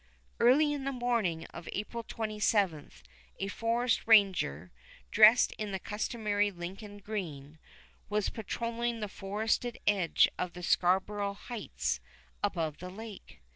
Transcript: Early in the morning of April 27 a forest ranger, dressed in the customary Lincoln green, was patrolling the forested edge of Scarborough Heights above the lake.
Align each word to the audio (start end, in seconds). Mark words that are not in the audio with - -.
Early 0.39 0.73
in 0.73 0.83
the 0.83 0.91
morning 0.91 1.45
of 1.53 1.69
April 1.73 2.01
27 2.01 2.91
a 3.37 3.47
forest 3.49 4.07
ranger, 4.07 4.71
dressed 5.11 5.51
in 5.59 5.71
the 5.73 5.77
customary 5.79 6.49
Lincoln 6.49 6.97
green, 6.97 7.59
was 8.09 8.29
patrolling 8.29 8.99
the 8.99 9.07
forested 9.07 9.77
edge 9.85 10.27
of 10.39 10.53
Scarborough 10.65 11.35
Heights 11.35 11.99
above 12.41 12.79
the 12.79 12.89
lake. 12.89 13.41